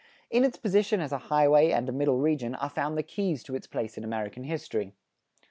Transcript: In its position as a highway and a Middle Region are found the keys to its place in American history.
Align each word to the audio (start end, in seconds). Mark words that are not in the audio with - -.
In 0.31 0.43
its 0.43 0.57
position 0.57 0.99
as 0.99 1.11
a 1.11 1.19
highway 1.29 1.69
and 1.69 1.87
a 1.87 1.91
Middle 1.91 2.17
Region 2.17 2.55
are 2.55 2.71
found 2.71 2.97
the 2.97 3.03
keys 3.03 3.43
to 3.43 3.53
its 3.53 3.67
place 3.67 3.99
in 3.99 4.03
American 4.03 4.45
history. 4.45 4.93